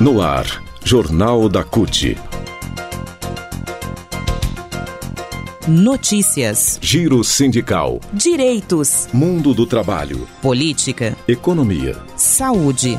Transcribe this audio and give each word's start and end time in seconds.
No 0.00 0.22
ar, 0.22 0.62
Jornal 0.84 1.48
da 1.48 1.64
CUT. 1.64 2.16
Notícias. 5.66 6.78
Giro 6.80 7.24
sindical. 7.24 7.98
Direitos. 8.12 9.08
Mundo 9.12 9.52
do 9.52 9.66
trabalho. 9.66 10.28
Política. 10.40 11.16
Economia. 11.26 11.96
Saúde. 12.14 12.96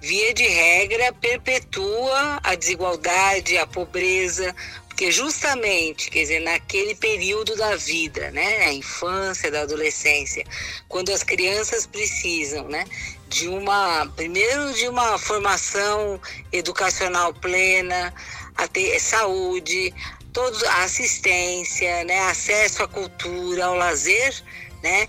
via 0.00 0.32
de 0.32 0.46
regra, 0.46 1.12
perpetua 1.12 2.40
a 2.42 2.54
desigualdade, 2.54 3.58
a 3.58 3.66
pobreza, 3.66 4.54
porque 4.88 5.12
justamente, 5.12 6.10
quer 6.10 6.20
dizer, 6.20 6.40
naquele 6.40 6.94
período 6.94 7.54
da 7.54 7.76
vida, 7.76 8.30
né, 8.30 8.64
a 8.64 8.72
infância, 8.72 9.50
da 9.50 9.60
adolescência, 9.60 10.42
quando 10.88 11.12
as 11.12 11.22
crianças 11.22 11.86
precisam, 11.86 12.66
né, 12.68 12.84
de 13.28 13.46
uma, 13.48 14.06
primeiro 14.16 14.72
de 14.72 14.88
uma 14.88 15.18
formação 15.18 16.18
educacional 16.50 17.34
plena, 17.34 18.14
a 18.56 18.98
saúde, 18.98 19.92
toda 20.36 20.70
a 20.70 20.84
assistência, 20.84 22.04
né, 22.04 22.20
acesso 22.28 22.82
à 22.82 22.88
cultura, 22.88 23.64
ao 23.64 23.74
lazer, 23.74 24.34
né, 24.82 25.08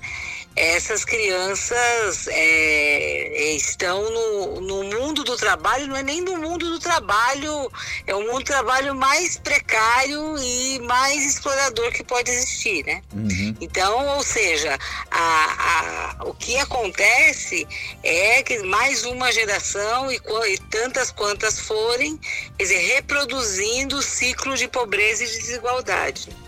essas 0.56 1.04
crianças 1.04 2.28
é, 2.30 3.54
estão 3.54 4.10
no, 4.10 4.62
no 4.62 4.84
mundo 4.86 5.26
do 5.26 5.36
trabalho, 5.36 5.86
não 5.88 5.98
é 5.98 6.02
nem 6.02 6.22
no 6.22 6.38
mundo 6.38 6.72
do 6.72 6.80
trabalho, 6.80 7.70
é 8.08 8.16
o 8.16 8.22
mundo 8.22 8.40
do 8.40 8.46
trabalho 8.46 8.96
mais 8.96 9.38
precário 9.38 10.38
e 10.40 10.80
mais 10.80 11.26
explorador 11.26 11.92
que 11.92 12.06
pode 12.06 12.32
existir, 12.32 12.86
né? 12.86 13.02
Uhum. 13.14 13.47
Então, 13.60 14.18
ou 14.18 14.24
seja, 14.24 14.78
a, 15.10 16.16
a, 16.20 16.26
o 16.26 16.34
que 16.34 16.58
acontece 16.58 17.68
é 18.04 18.44
que 18.44 18.60
mais 18.60 19.04
uma 19.06 19.32
geração, 19.32 20.12
e, 20.12 20.16
e 20.16 20.58
tantas 20.70 21.12
quantas 21.12 21.60
forem, 21.60 22.18
quer 22.58 22.64
dizer, 22.64 22.80
reproduzindo 22.96 23.98
o 23.98 24.02
ciclo 24.02 24.56
de 24.56 24.68
pobreza 24.68 25.24
e 25.24 25.28
de 25.28 25.38
desigualdade. 25.38 26.47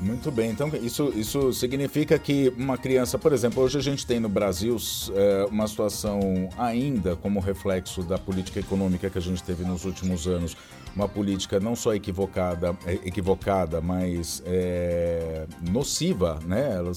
Muito 0.00 0.30
bem, 0.30 0.50
então 0.50 0.70
isso, 0.80 1.12
isso 1.16 1.52
significa 1.52 2.16
que 2.20 2.52
uma 2.56 2.78
criança, 2.78 3.18
por 3.18 3.32
exemplo, 3.32 3.62
hoje 3.62 3.78
a 3.78 3.80
gente 3.80 4.06
tem 4.06 4.20
no 4.20 4.28
Brasil 4.28 4.76
é, 5.12 5.44
uma 5.50 5.66
situação 5.66 6.48
ainda 6.56 7.16
como 7.16 7.40
reflexo 7.40 8.02
da 8.04 8.16
política 8.16 8.60
econômica 8.60 9.10
que 9.10 9.18
a 9.18 9.20
gente 9.20 9.42
teve 9.42 9.64
nos 9.64 9.84
últimos 9.84 10.28
anos, 10.28 10.56
uma 10.94 11.08
política 11.08 11.58
não 11.58 11.74
só 11.74 11.94
equivocada, 11.94 12.76
é, 12.86 12.94
equivocada 13.04 13.80
mas 13.80 14.40
é, 14.46 15.46
nociva, 15.68 16.38
né? 16.46 16.76
Ela 16.76 16.92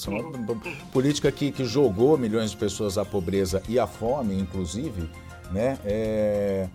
política 0.93 1.31
que, 1.31 1.51
que 1.51 1.65
jogou 1.65 2.17
milhões 2.19 2.51
de 2.51 2.57
pessoas 2.57 2.99
à 2.99 3.05
pobreza 3.05 3.63
e 3.67 3.79
à 3.79 3.87
fome, 3.87 4.39
inclusive, 4.39 5.09
né? 5.51 5.79
É, 5.83 6.67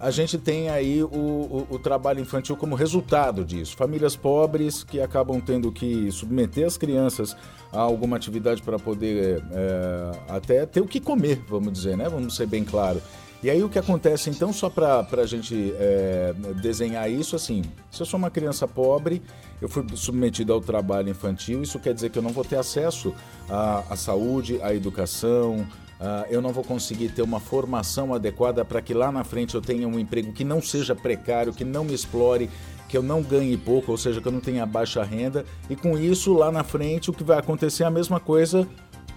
a 0.00 0.10
gente 0.10 0.38
tem 0.38 0.70
aí 0.70 1.02
o, 1.02 1.06
o, 1.06 1.66
o, 1.70 1.78
trabalho 1.78 2.20
infantil 2.20 2.56
como 2.56 2.74
resultado 2.74 3.44
disso. 3.44 3.76
Famílias 3.76 4.16
pobres 4.16 4.82
que 4.82 4.98
acabam 4.98 5.38
tendo 5.38 5.70
que 5.70 6.10
submeter 6.10 6.66
as 6.66 6.78
crianças 6.78 7.36
a 7.70 7.80
alguma 7.80 8.16
atividade 8.16 8.62
para 8.62 8.78
poder 8.78 9.44
é, 9.52 10.10
até 10.26 10.64
ter 10.64 10.80
o 10.80 10.86
que 10.86 11.00
comer, 11.00 11.44
vamos 11.46 11.70
dizer, 11.70 11.98
né? 11.98 12.08
Vamos 12.08 12.34
ser 12.34 12.46
bem 12.46 12.64
claro. 12.64 13.02
E 13.42 13.50
aí 13.50 13.62
o 13.62 13.68
que 13.68 13.78
acontece 13.78 14.30
então, 14.30 14.54
só 14.54 14.70
para 14.70 15.06
a 15.12 15.26
gente 15.26 15.74
é, 15.78 16.34
desenhar 16.62 17.10
isso, 17.10 17.36
assim, 17.36 17.62
se 17.90 18.02
eu 18.02 18.06
sou 18.06 18.18
uma 18.18 18.30
criança 18.30 18.66
pobre, 18.66 19.22
eu 19.60 19.68
fui 19.68 19.84
submetido 19.94 20.52
ao 20.52 20.62
trabalho 20.62 21.10
infantil, 21.10 21.62
isso 21.62 21.78
quer 21.78 21.92
dizer 21.92 22.10
que 22.10 22.18
eu 22.18 22.22
não 22.22 22.30
vou 22.30 22.44
ter 22.44 22.56
acesso 22.56 23.14
à, 23.48 23.84
à 23.90 23.96
saúde, 23.96 24.60
à 24.62 24.74
educação, 24.74 25.66
Uh, 26.00 26.24
eu 26.30 26.40
não 26.40 26.50
vou 26.50 26.64
conseguir 26.64 27.10
ter 27.10 27.20
uma 27.20 27.38
formação 27.38 28.14
adequada 28.14 28.64
para 28.64 28.80
que 28.80 28.94
lá 28.94 29.12
na 29.12 29.22
frente 29.22 29.54
eu 29.54 29.60
tenha 29.60 29.86
um 29.86 29.98
emprego 29.98 30.32
que 30.32 30.44
não 30.44 30.62
seja 30.62 30.94
precário, 30.94 31.52
que 31.52 31.62
não 31.62 31.84
me 31.84 31.92
explore, 31.92 32.48
que 32.88 32.96
eu 32.96 33.02
não 33.02 33.22
ganhe 33.22 33.54
pouco, 33.56 33.92
ou 33.92 33.98
seja, 33.98 34.18
que 34.18 34.26
eu 34.26 34.32
não 34.32 34.40
tenha 34.40 34.64
baixa 34.64 35.02
renda. 35.02 35.44
E 35.68 35.76
com 35.76 35.98
isso, 35.98 36.32
lá 36.32 36.50
na 36.50 36.64
frente, 36.64 37.10
o 37.10 37.12
que 37.12 37.22
vai 37.22 37.38
acontecer 37.38 37.82
é 37.82 37.86
a 37.86 37.90
mesma 37.90 38.18
coisa 38.18 38.66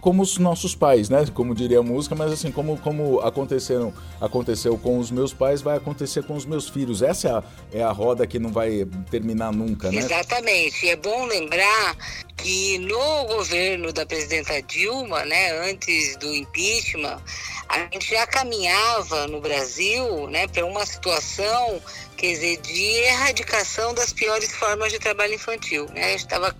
como 0.04 0.22
os 0.22 0.38
nossos 0.38 0.76
pais, 0.76 1.08
né? 1.08 1.26
Como 1.34 1.56
diria 1.56 1.80
a 1.80 1.82
música, 1.82 2.14
mas 2.14 2.30
assim, 2.34 2.52
como, 2.52 2.78
como 2.78 3.22
aconteceram, 3.22 3.94
aconteceu 4.20 4.78
com 4.78 5.00
os 5.00 5.10
meus 5.10 5.34
pais, 5.34 5.62
vai 5.62 5.78
acontecer 5.78 6.24
com 6.24 6.36
os 6.36 6.46
meus 6.46 6.68
filhos. 6.68 7.02
Essa 7.02 7.30
é 7.30 7.32
a, 7.32 7.44
é 7.80 7.84
a 7.84 7.92
roda 7.94 8.28
que 8.28 8.38
não 8.38 8.52
vai 8.52 8.86
terminar 9.10 9.54
nunca, 9.54 9.90
né? 9.90 10.00
Exatamente. 10.00 10.86
E 10.86 10.90
é 10.90 10.98
bom 10.98 11.26
lembrar 11.26 11.96
que 12.44 12.78
no 12.78 13.26
governo 13.26 13.94
da 13.94 14.06
presidenta 14.06 14.62
Dilma, 14.64 15.24
né, 15.24 15.52
antes 15.70 16.18
do 16.18 16.36
impeachment, 16.36 17.24
a 17.70 17.80
gente 17.80 18.12
já 18.12 18.28
caminhava 18.28 19.28
no 19.28 19.40
Brasil, 19.40 20.28
né, 20.28 20.46
para 20.50 20.66
uma 20.66 20.86
situação, 20.86 21.82
quer 22.18 22.34
dizer, 22.34 22.58
de 22.58 22.84
erradicação 23.06 23.94
das 23.94 24.12
piores 24.12 24.52
formas 24.52 24.92
de 24.92 25.00
trabalho 25.00 25.36
infantil, 25.36 25.86
né? 25.94 26.04
A 26.04 26.10
gente 26.10 26.20
estava 26.26 26.54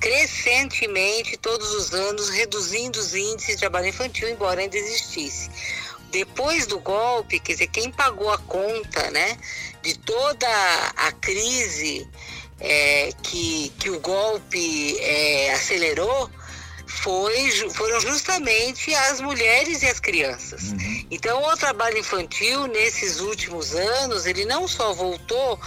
crescentemente, 0.00 1.36
todos 1.36 1.74
os 1.74 1.92
anos, 1.92 2.28
reduzindo 2.28 3.00
os 3.00 3.12
índices 3.12 3.56
de 3.56 3.60
trabalho 3.60 3.88
infantil, 3.88 4.28
embora 4.28 4.60
ainda 4.60 4.78
existisse. 4.78 5.50
Depois 6.12 6.64
do 6.68 6.78
golpe, 6.78 7.40
quer 7.40 7.54
dizer, 7.54 7.66
quem 7.66 7.90
pagou 7.90 8.30
a 8.30 8.38
conta, 8.38 9.10
né, 9.10 9.36
de 9.82 9.98
toda 9.98 10.46
a 10.96 11.10
crise 11.10 12.08
é, 12.60 13.10
que, 13.22 13.72
que 13.78 13.90
o 13.90 14.00
golpe 14.00 14.98
é, 15.00 15.52
acelerou, 15.52 16.30
foi, 16.86 17.50
foram 17.70 18.00
justamente 18.00 18.94
as 18.94 19.20
mulheres 19.20 19.82
e 19.82 19.86
as 19.86 20.00
crianças. 20.00 20.72
Uhum. 20.72 21.06
Então, 21.10 21.42
o 21.42 21.56
trabalho 21.56 21.98
infantil, 21.98 22.66
nesses 22.66 23.20
últimos 23.20 23.74
anos, 23.74 24.26
ele 24.26 24.44
não 24.44 24.66
só 24.68 24.92
voltou 24.92 25.60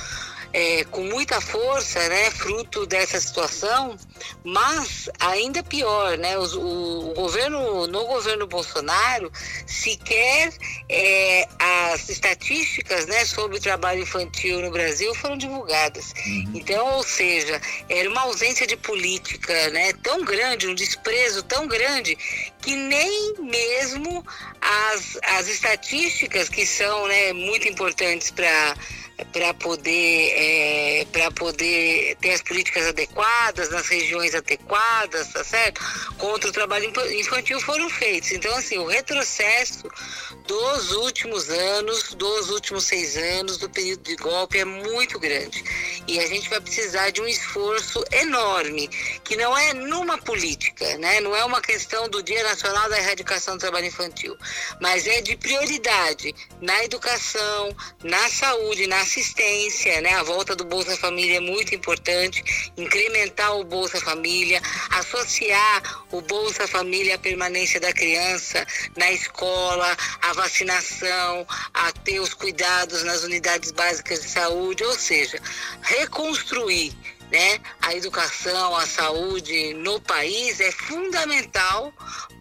é, 0.54 0.84
com 0.86 1.04
muita 1.04 1.40
força, 1.42 2.08
né, 2.10 2.32
fruto 2.32 2.86
dessa 2.86 3.20
situação, 3.20 3.98
mas 4.44 5.10
ainda 5.20 5.62
pior, 5.64 6.18
né, 6.18 6.38
o, 6.38 6.44
o, 6.44 7.12
o 7.12 7.14
governo, 7.14 7.88
no 7.88 8.06
governo 8.06 8.48
Bolsonaro, 8.48 9.32
sequer 9.66 10.54
é, 10.90 11.48
as 11.60 12.10
estatísticas, 12.10 13.06
né, 13.08 13.26
sobre 13.26 13.58
o 13.58 13.62
trabalho 13.62 14.02
infantil 14.02 14.62
no 14.62 14.72
Brasil 14.72 15.14
foram 15.16 15.38
divulgadas. 15.38 16.14
Uhum. 16.26 16.52
Então, 16.56 16.96
ou 16.96 17.04
seja, 17.04 17.62
era 17.90 18.10
uma 18.10 18.22
ausência 18.22 18.66
de 18.66 18.78
política, 18.78 19.70
né, 19.70 19.94
tão 20.04 20.24
grande, 20.24 20.68
um 20.68 20.76
desprezo 20.76 21.44
tão 21.44 21.68
grande 21.68 22.18
que 22.62 22.76
nem 22.76 23.36
mesmo 23.40 24.26
as, 24.62 25.18
as 25.24 25.48
estatísticas 25.48 26.50
que 26.50 26.66
são, 26.66 27.08
né, 27.08 27.34
muito 27.34 27.68
importantes 27.68 28.32
para 28.32 28.76
para 29.25 29.54
poder, 29.54 30.34
é, 30.36 31.08
para 31.12 31.31
poder 31.31 32.16
ter 32.22 32.34
as 32.34 32.42
políticas 32.42 32.88
adequadas, 32.88 33.69
nas 33.69 33.88
regiões 33.88 34.36
adequadas, 34.36 35.30
tá 35.34 35.44
certo? 35.44 35.81
Contra 36.18 36.50
o 36.50 36.54
trabalho 36.54 36.92
infantil 37.12 37.60
foram 37.62 37.90
feitos. 37.90 38.31
Então, 38.31 38.56
assim, 38.56 38.78
o 38.78 38.86
retrocesso 38.86 39.90
dos 40.48 40.94
últimos 40.94 41.50
anos, 41.50 42.14
dos 42.14 42.50
últimos 42.50 42.86
seis 42.86 43.18
anos, 43.18 43.58
do 43.58 43.70
período 43.70 44.04
de 44.04 44.16
golpe 44.16 44.58
é 44.58 44.66
muito 44.66 45.20
grande. 45.20 45.64
E 46.08 46.20
a 46.20 46.26
gente 46.26 46.50
vai 46.50 46.62
precisar 46.62 47.10
de 47.10 47.22
um 47.22 47.28
esforço 47.28 48.04
enorme, 48.12 48.88
que 49.26 49.36
não 49.36 49.56
é 49.58 49.74
numa 49.74 50.18
política, 50.18 50.98
né? 50.98 51.20
Não 51.20 51.36
é 51.36 51.44
uma 51.44 51.62
questão 51.62 52.08
do 52.08 52.24
Dia 52.24 52.42
Nacional 52.44 52.90
da 52.90 52.98
Erradicação 52.98 53.58
do 53.58 53.60
Trabalho 53.60 53.88
Infantil, 53.88 54.38
mas 54.80 55.06
é 55.06 55.22
de 55.22 55.36
prioridade 55.36 56.34
na 56.62 56.84
educação, 56.86 57.76
na 58.04 58.30
saúde, 58.30 58.88
na 58.88 59.02
assistência, 59.02 60.00
né? 60.00 60.14
A 60.14 60.24
volta 60.24 60.56
do 60.56 60.64
Bolsa 60.64 60.96
Família 60.96 61.38
é 61.38 61.42
muito 61.42 61.76
importante, 61.76 62.72
incrementar 62.78 63.58
o 63.58 63.66
Bolsa 63.66 64.00
Família, 64.00 64.62
associar 64.92 66.06
o 66.12 66.22
Bolsa 66.22 66.66
Família 66.68 67.16
à 67.16 67.20
permanência 67.20 67.82
da 67.82 67.92
criança 67.92 68.66
na 68.96 69.12
escola, 69.12 69.98
a 70.22 70.37
vacinação, 70.38 71.45
a 71.74 71.92
ter 71.92 72.19
os 72.19 72.34
cuidados 72.34 73.04
nas 73.04 73.24
unidades 73.24 73.72
básicas 73.72 74.22
de 74.22 74.30
saúde, 74.30 74.84
ou 74.84 74.94
seja, 74.94 75.39
reconstruir 75.81 76.94
né, 77.31 77.60
a 77.81 77.94
educação, 77.94 78.75
a 78.75 78.86
saúde 78.86 79.74
no 79.74 80.00
país 80.00 80.62
é 80.62 80.72
fundamental 80.72 81.92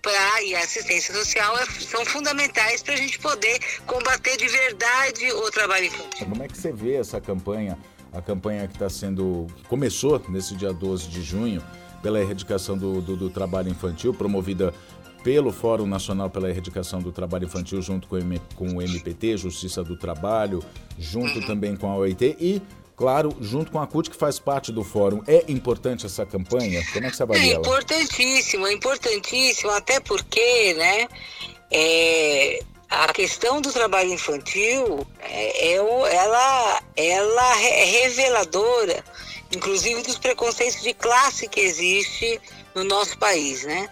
para 0.03 0.43
e 0.43 0.55
a 0.55 0.61
assistência 0.61 1.13
social 1.13 1.59
é, 1.59 1.67
são 1.67 2.05
fundamentais 2.05 2.83
para 2.83 2.95
a 2.95 2.97
gente 2.97 3.19
poder 3.19 3.59
combater 3.87 4.37
de 4.37 4.47
verdade 4.47 5.33
o 5.33 5.51
trabalho 5.51 5.87
infantil. 5.87 6.27
Como 6.29 6.43
é 6.43 6.49
que 6.49 6.57
você 6.57 6.73
vê 6.73 6.95
essa 6.95 7.21
campanha, 7.21 7.77
a 8.13 8.23
campanha 8.23 8.69
que 8.69 8.75
está 8.75 8.89
sendo 8.89 9.49
que 9.57 9.65
começou 9.65 10.23
nesse 10.29 10.55
dia 10.55 10.73
12 10.73 11.09
de 11.09 11.23
junho 11.23 11.65
pela 12.03 12.21
erradicação 12.21 12.79
do, 12.79 13.01
do, 13.01 13.17
do 13.17 13.31
trabalho 13.31 13.69
infantil, 13.69 14.15
promovida 14.15 14.73
pelo 15.27 15.51
Fórum 15.51 15.89
Nacional 15.89 16.31
pela 16.31 16.49
Erradicação 16.49 17.01
do 17.01 17.11
Trabalho 17.11 17.47
Infantil, 17.47 17.83
junto 17.83 18.07
com 18.07 18.15
o, 18.15 18.41
com 18.55 18.77
o 18.77 18.81
MPT, 18.81 19.37
Justiça 19.37 19.83
do 19.83 19.97
Trabalho, 19.97 20.63
junto 20.97 21.41
uhum. 21.41 21.47
também 21.47 21.75
com 21.75 21.91
a 21.91 21.97
OIT 21.97 22.37
e 22.39 22.63
claro, 22.95 23.37
junto 23.41 23.73
com 23.73 23.81
a 23.81 23.89
CUT, 23.89 24.09
que 24.09 24.17
faz 24.17 24.39
parte 24.39 24.71
do 24.71 24.85
fórum. 24.85 25.25
É 25.27 25.45
importante 25.49 26.07
essa 26.07 26.25
campanha? 26.25 26.81
Como 26.93 27.05
é 27.05 27.11
que 27.11 27.17
você 27.17 27.25
avalia 27.25 27.55
É 27.55 27.57
importantíssimo, 27.57 28.69
é 28.69 28.73
importantíssimo, 28.73 29.73
até 29.73 29.99
porque, 29.99 30.75
né, 30.75 31.09
é, 31.73 32.61
a 32.89 33.13
questão 33.13 33.61
do 33.61 33.73
trabalho 33.73 34.13
infantil, 34.13 35.05
é, 35.19 35.73
é, 35.73 35.75
ela, 35.75 36.83
ela 36.95 37.63
é 37.63 37.85
reveladora, 37.85 39.05
inclusive 39.53 40.03
dos 40.03 40.19
preconceitos 40.19 40.83
de 40.83 40.95
classe 40.95 41.49
que 41.49 41.59
existe 41.59 42.41
no 42.77 42.85
nosso 42.85 43.19
país, 43.19 43.65
né? 43.65 43.89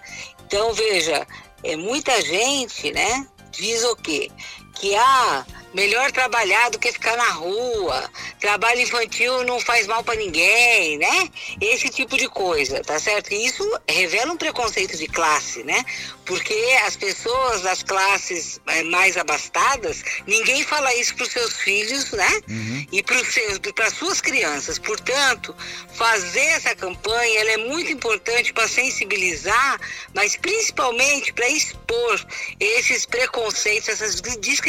Então, 0.46 0.73
veja, 0.73 1.26
é, 1.62 1.76
muita 1.76 2.20
gente, 2.23 2.93
né, 2.93 3.26
diz 3.50 3.85
o 3.85 3.96
quê? 3.96 4.31
Que, 4.74 4.94
ah, 4.96 5.44
melhor 5.74 6.10
trabalhar 6.12 6.70
do 6.70 6.78
que 6.78 6.92
ficar 6.92 7.16
na 7.16 7.30
rua, 7.30 8.10
trabalho 8.40 8.80
infantil 8.80 9.42
não 9.44 9.58
faz 9.60 9.86
mal 9.86 10.04
para 10.04 10.14
ninguém, 10.14 10.96
né? 10.98 11.28
Esse 11.60 11.88
tipo 11.88 12.16
de 12.16 12.28
coisa, 12.28 12.80
tá 12.82 12.98
certo? 12.98 13.32
E 13.32 13.46
isso 13.46 13.80
revela 13.88 14.32
um 14.32 14.36
preconceito 14.36 14.96
de 14.96 15.08
classe, 15.08 15.64
né? 15.64 15.84
Porque 16.24 16.54
as 16.86 16.96
pessoas 16.96 17.62
das 17.62 17.82
classes 17.82 18.60
eh, 18.68 18.82
mais 18.84 19.16
abastadas, 19.16 20.02
ninguém 20.26 20.62
fala 20.62 20.94
isso 20.94 21.14
para 21.16 21.24
os 21.24 21.32
seus 21.32 21.56
filhos, 21.56 22.12
né? 22.12 22.40
Uhum. 22.48 22.86
E 22.92 23.02
para 23.02 23.90
suas 23.90 24.20
crianças. 24.20 24.78
Portanto, 24.78 25.54
fazer 25.92 26.40
essa 26.40 26.74
campanha 26.76 27.40
ela 27.40 27.50
é 27.50 27.56
muito 27.56 27.90
importante 27.90 28.52
para 28.52 28.68
sensibilizar, 28.68 29.80
mas 30.14 30.36
principalmente 30.36 31.32
para 31.32 31.48
expor 31.48 32.24
esses 32.60 33.04
preconceitos, 33.04 33.88
essas 33.88 34.20
discriminações 34.40 34.63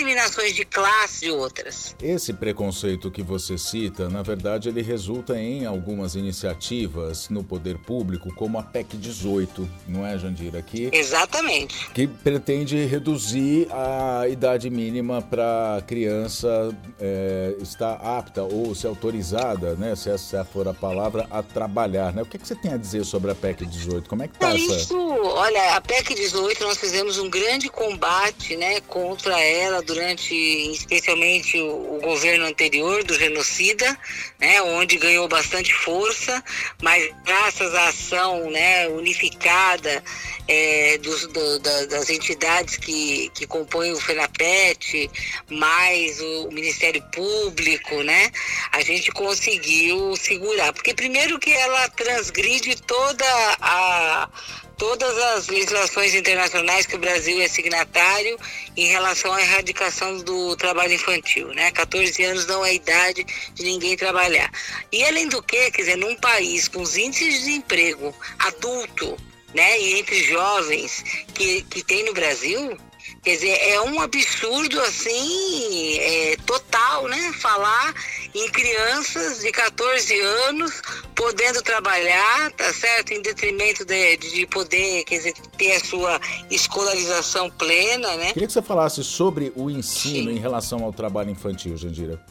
de 0.54 0.66
classe 0.66 1.28
e 1.28 1.32
outras. 1.32 1.96
Esse 2.02 2.34
preconceito 2.34 3.12
que 3.12 3.22
você 3.22 3.58
cita, 3.58 4.10
na 4.10 4.22
verdade, 4.22 4.70
ele 4.70 4.82
resulta 4.82 5.38
em 5.40 5.66
algumas 5.66 6.16
iniciativas 6.16 7.30
no 7.30 7.44
poder 7.44 7.78
público, 7.78 8.34
como 8.36 8.58
a 8.58 8.64
PEC 8.64 8.98
18, 8.98 9.68
não 9.88 10.06
é, 10.06 10.18
Jandira? 10.18 10.62
Que, 10.62 10.90
Exatamente. 10.92 11.90
Que 11.92 12.08
pretende 12.08 12.84
reduzir 12.86 13.68
a 13.72 14.28
idade 14.28 14.70
mínima 14.70 15.22
para 15.22 15.78
a 15.78 15.82
criança 15.82 16.76
é, 17.00 17.56
estar 17.62 17.94
apta 17.96 18.44
ou 18.44 18.74
se 18.76 18.88
autorizada, 18.88 19.76
né, 19.76 19.96
se 19.96 20.10
essa 20.10 20.44
for 20.44 20.68
a 20.68 20.74
palavra, 20.74 21.28
a 21.30 21.42
trabalhar. 21.42 22.14
Né? 22.14 22.22
O 22.22 22.26
que, 22.26 22.38
é 22.38 22.40
que 22.40 22.48
você 22.48 22.56
tem 22.56 22.74
a 22.74 22.78
dizer 22.78 23.06
sobre 23.06 23.32
a 23.32 23.36
PEC 23.36 23.66
18? 23.66 24.10
Como 24.10 24.24
é 24.24 24.28
que 24.28 24.36
está 24.36 24.52
é 24.52 24.56
essa... 24.56 24.76
Isso, 24.76 24.98
olha, 24.98 25.76
a 25.76 25.82
PEC 25.82 26.16
18 26.16 26.64
nós 26.64 26.78
fizemos 26.78 27.18
um 27.18 27.30
grande 27.30 27.70
combate 27.70 28.56
né, 28.56 28.82
contra 28.82 29.40
ela 29.40 29.82
durante, 29.86 30.36
especialmente, 30.72 31.58
o, 31.60 31.98
o 31.98 32.02
governo 32.02 32.46
anterior 32.46 33.04
do 33.04 33.18
genocida, 33.18 33.98
né, 34.40 34.62
onde 34.62 34.98
ganhou 34.98 35.28
bastante 35.28 35.74
força, 35.74 36.44
mas 36.82 37.10
graças 37.24 37.74
à 37.74 37.90
ação 37.90 38.50
né, 38.50 38.88
unificada 38.88 40.04
é, 40.48 40.98
dos, 40.98 41.28
do, 41.28 41.60
da, 41.60 41.86
das 41.86 42.10
entidades 42.10 42.78
que, 42.78 43.30
que 43.34 43.48
compõem 43.48 43.92
o 43.92 44.00
FENAPET, 44.00 45.10
mais 45.50 46.20
o 46.20 46.50
Ministério 46.52 47.02
Público, 47.12 48.04
né, 48.04 48.32
a 48.72 48.82
gente 48.82 49.12
conseguiu 49.12 50.16
segurar. 50.16 50.74
Porque 50.74 50.94
primeiro 50.94 51.40
que 51.40 51.52
ela 51.52 51.88
transgride 51.90 52.76
toda 52.82 53.26
a 53.62 54.30
todas 54.78 55.18
as 55.18 55.48
legislações 55.48 56.14
internacionais 56.14 56.86
que 56.86 56.96
o 56.96 57.00
Brasil 57.00 57.42
é 57.42 57.48
signatário 57.48 58.38
em 58.76 58.88
relação 58.88 59.34
à 59.34 59.42
erradicação 59.42 60.18
do 60.18 60.56
trabalho 60.56 60.94
infantil, 60.94 61.48
né? 61.54 61.72
14 61.72 62.24
anos 62.24 62.46
não 62.46 62.66
é 62.66 62.74
idade 62.74 63.26
de 63.54 63.64
ninguém 63.64 63.96
trabalhar. 63.96 64.52
E 64.92 65.04
além 65.04 65.28
do 65.28 65.42
que, 65.42 65.72
quer 65.72 65.82
dizer, 65.82 65.98
num 65.98 66.16
país 66.16 66.68
com 66.68 66.82
os 66.82 66.98
índices 66.98 67.34
de 67.34 67.40
desemprego 67.40 68.14
adulto, 68.40 69.18
né, 69.54 69.80
e 69.80 70.00
entre 70.00 70.22
jovens 70.26 71.04
que, 71.34 71.62
que 71.64 71.82
tem 71.82 72.04
no 72.04 72.14
Brasil, 72.14 72.78
Quer 73.26 73.38
dizer, 73.38 73.58
é 73.70 73.82
um 73.82 74.00
absurdo 74.00 74.80
assim, 74.82 75.98
é, 75.98 76.38
total, 76.46 77.08
né? 77.08 77.34
Falar 77.34 77.92
em 78.36 78.48
crianças 78.52 79.40
de 79.40 79.52
14 79.52 80.20
anos 80.48 80.80
podendo 81.16 81.60
trabalhar, 81.64 82.52
tá 82.52 82.72
certo? 82.72 83.14
Em 83.14 83.24
detrimento 83.24 83.84
de, 83.84 84.18
de 84.18 84.46
poder, 84.46 85.04
quer 85.06 85.18
dizer, 85.18 85.34
ter 85.58 85.72
a 85.72 85.80
sua 85.80 86.22
escolarização 86.52 87.50
plena, 87.50 88.16
né? 88.18 88.32
Queria 88.32 88.46
que 88.46 88.54
você 88.54 88.62
falasse 88.62 89.04
sobre 89.04 89.52
o 89.56 89.72
ensino 89.72 90.30
Sim. 90.30 90.38
em 90.38 90.40
relação 90.40 90.84
ao 90.84 90.94
trabalho 90.94 91.32
infantil, 91.32 91.76
Jandira. 91.76 92.22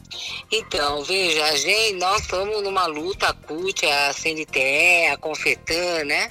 Então, 0.49 1.03
veja, 1.03 1.43
a 1.43 1.57
gente, 1.57 1.95
nós 1.95 2.21
estamos 2.21 2.63
numa 2.63 2.85
luta, 2.85 3.27
a 3.27 3.33
CUT, 3.33 3.85
a 3.85 4.13
CNTE, 4.13 5.07
a 5.11 5.17
Confetan, 5.17 6.05
né? 6.05 6.29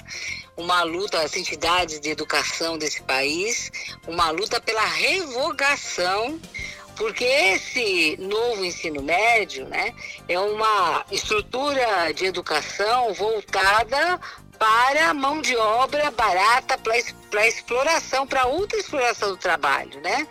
Uma 0.57 0.83
luta, 0.83 1.19
as 1.21 1.35
entidades 1.35 1.99
de 1.99 2.09
educação 2.09 2.77
desse 2.77 3.01
país, 3.01 3.71
uma 4.07 4.29
luta 4.29 4.59
pela 4.59 4.85
revogação 4.85 6.39
porque 6.95 7.25
esse 7.25 8.17
novo 8.17 8.63
ensino 8.63 9.01
médio 9.01 9.65
né, 9.67 9.93
é 10.27 10.39
uma 10.39 11.05
estrutura 11.11 12.13
de 12.13 12.25
educação 12.25 13.13
voltada 13.13 14.19
para 14.57 15.13
mão 15.13 15.41
de 15.41 15.55
obra 15.55 16.09
barata, 16.11 16.77
para 16.77 17.47
exploração, 17.47 18.25
para 18.25 18.45
outra 18.45 18.79
exploração 18.79 19.29
do 19.29 19.37
trabalho, 19.37 19.99
né? 20.01 20.27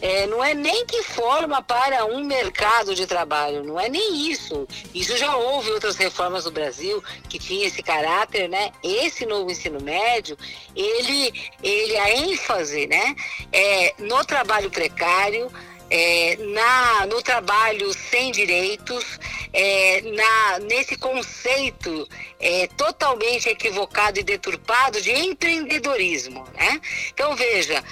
É, 0.00 0.26
não 0.26 0.42
é 0.42 0.54
nem 0.54 0.84
que 0.86 1.02
forma 1.02 1.62
para 1.62 2.04
um 2.04 2.24
mercado 2.24 2.94
de 2.94 3.06
trabalho, 3.06 3.64
não 3.64 3.78
é 3.78 3.88
nem 3.88 4.30
isso. 4.30 4.66
Isso 4.94 5.16
já 5.16 5.36
houve 5.36 5.70
outras 5.70 5.96
reformas 5.96 6.44
no 6.44 6.50
Brasil 6.50 7.02
que 7.28 7.38
tinha 7.38 7.66
esse 7.66 7.82
caráter, 7.82 8.48
né? 8.48 8.72
Esse 8.82 9.24
novo 9.26 9.50
ensino 9.50 9.80
médio, 9.80 10.36
ele, 10.74 11.32
ele 11.62 11.96
a 11.96 12.16
ênfase, 12.16 12.86
né? 12.86 13.14
É 13.52 13.94
no 13.98 14.24
trabalho 14.24 14.70
precário, 14.70 15.50
é, 15.90 16.36
na, 16.36 17.06
no 17.06 17.22
trabalho 17.22 17.92
sem 17.92 18.32
direitos, 18.32 19.18
é, 19.56 20.02
na, 20.02 20.58
nesse 20.66 20.96
conceito 20.96 22.06
é, 22.38 22.66
totalmente 22.76 23.48
equivocado 23.48 24.20
e 24.20 24.22
deturpado 24.22 25.00
de 25.00 25.10
empreendedorismo. 25.10 26.44
Né? 26.54 26.78
Então, 27.08 27.34
veja, 27.34 27.82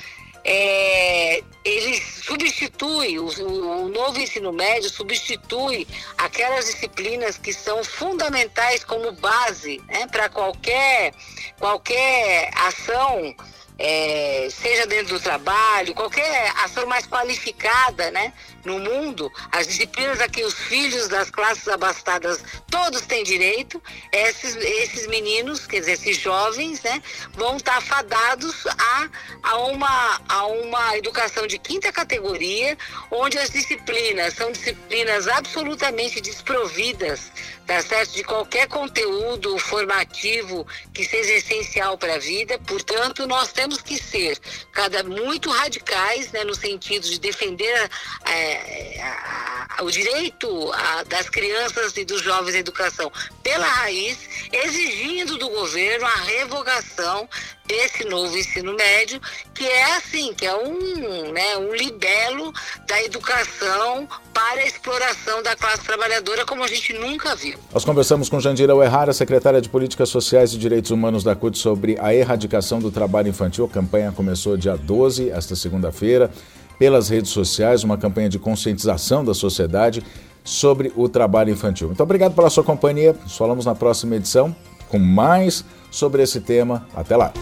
é, 0.44 1.42
ele 1.64 1.96
substitui, 2.02 3.18
o, 3.18 3.24
o, 3.24 3.88
novo 3.88 4.20
ensino 4.20 4.52
médio 4.52 4.90
substitui 4.90 5.88
aquelas 6.18 6.66
disciplinas 6.66 7.38
que 7.38 7.54
são 7.54 7.82
fundamentais 7.82 8.84
como 8.84 9.10
base 9.12 9.80
né, 9.88 10.06
para 10.08 10.28
qualquer, 10.28 11.14
qualquer 11.58 12.50
ação 12.56 13.34
é, 13.78 14.48
seja 14.50 14.86
dentro 14.86 15.18
do 15.18 15.20
trabalho, 15.20 15.94
qualquer 15.94 16.52
ação 16.62 16.86
mais 16.86 17.06
qualificada 17.06 18.10
né, 18.10 18.32
no 18.64 18.78
mundo, 18.78 19.30
as 19.50 19.66
disciplinas 19.66 20.20
a 20.20 20.28
que 20.28 20.44
os 20.44 20.54
filhos 20.54 21.08
das 21.08 21.30
classes 21.30 21.66
abastadas 21.66 22.42
todos 22.70 23.02
têm 23.02 23.24
direito, 23.24 23.82
esses, 24.12 24.54
esses 24.56 25.06
meninos, 25.08 25.66
quer 25.66 25.80
dizer, 25.80 25.92
esses 25.92 26.16
jovens, 26.18 26.82
né, 26.82 27.02
vão 27.32 27.56
estar 27.56 27.80
fadados 27.82 28.66
a, 28.66 29.08
a, 29.42 29.58
uma, 29.58 30.20
a 30.28 30.46
uma 30.46 30.96
educação 30.96 31.46
de 31.46 31.58
quinta 31.58 31.92
categoria, 31.92 32.78
onde 33.10 33.38
as 33.38 33.50
disciplinas 33.50 34.34
são 34.34 34.52
disciplinas 34.52 35.26
absolutamente 35.26 36.20
desprovidas 36.20 37.32
tá 37.66 37.80
certo? 37.80 38.12
de 38.12 38.24
qualquer 38.24 38.68
conteúdo 38.68 39.58
formativo 39.58 40.66
que 40.92 41.04
seja 41.04 41.32
essencial 41.34 41.96
para 41.96 42.14
a 42.14 42.18
vida. 42.18 42.58
Portanto, 42.66 43.26
nós 43.26 43.52
temos 43.52 43.63
temos 43.64 43.80
que 43.80 43.96
ser 43.96 44.38
cada 44.70 45.02
muito 45.02 45.50
radicais, 45.50 46.30
né, 46.32 46.44
no 46.44 46.54
sentido 46.54 47.08
de 47.08 47.18
defender 47.18 47.90
é, 48.26 49.00
a, 49.00 49.66
a, 49.78 49.82
o 49.82 49.90
direito 49.90 50.70
a, 50.72 51.02
das 51.04 51.30
crianças 51.30 51.96
e 51.96 52.04
dos 52.04 52.20
jovens 52.20 52.54
à 52.54 52.58
educação 52.58 53.10
pela 53.42 53.66
raiz, 53.66 54.18
exigindo 54.52 55.38
do 55.38 55.48
governo 55.48 56.04
a 56.04 56.14
revogação 56.16 57.26
desse 57.66 58.04
novo 58.04 58.36
ensino 58.36 58.74
médio, 58.74 59.20
que 59.54 59.66
é 59.66 59.96
assim, 59.96 60.34
que 60.34 60.44
é 60.44 60.54
um, 60.54 61.32
né, 61.32 61.56
um 61.56 61.74
libelo 61.74 62.52
da 62.86 63.02
educação 63.02 64.06
para 64.32 64.60
a 64.60 64.66
exploração 64.66 65.42
da 65.42 65.56
classe 65.56 65.84
trabalhadora 65.84 66.44
como 66.44 66.62
a 66.62 66.66
gente 66.66 66.92
nunca 66.92 67.34
viu. 67.34 67.58
Nós 67.72 67.84
conversamos 67.84 68.28
com 68.28 68.40
Jandira 68.40 68.74
Uerrara, 68.74 69.12
secretária 69.12 69.60
de 69.60 69.68
Políticas 69.68 70.08
Sociais 70.08 70.52
e 70.52 70.58
Direitos 70.58 70.90
Humanos 70.90 71.24
da 71.24 71.34
CUT, 71.34 71.56
sobre 71.56 71.96
a 72.00 72.14
erradicação 72.14 72.80
do 72.80 72.90
trabalho 72.90 73.28
infantil. 73.54 73.64
A 73.64 73.68
campanha 73.68 74.12
começou 74.12 74.56
dia 74.56 74.76
12, 74.76 75.30
esta 75.30 75.54
segunda-feira, 75.54 76.30
pelas 76.78 77.08
redes 77.08 77.30
sociais, 77.30 77.84
uma 77.84 77.96
campanha 77.96 78.28
de 78.28 78.38
conscientização 78.38 79.24
da 79.24 79.32
sociedade 79.32 80.02
sobre 80.42 80.92
o 80.96 81.08
trabalho 81.08 81.50
infantil. 81.50 81.88
Muito 81.88 82.02
obrigado 82.02 82.34
pela 82.34 82.50
sua 82.50 82.64
companhia. 82.64 83.14
Nos 83.22 83.36
falamos 83.36 83.64
na 83.64 83.74
próxima 83.74 84.16
edição 84.16 84.54
com 84.88 84.98
mais 84.98 85.64
sobre 85.90 86.22
esse 86.22 86.40
tema. 86.40 86.86
Até 86.94 87.16
lá. 87.16 87.32